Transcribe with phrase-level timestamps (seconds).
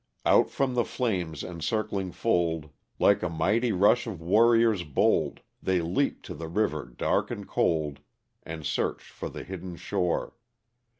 [0.25, 5.41] Out from the flame's encircling fold, Like a mighty rush of warriors bold.
[5.61, 7.99] They leap to the river dark and cold.
[8.41, 10.33] And search for the hidden shore.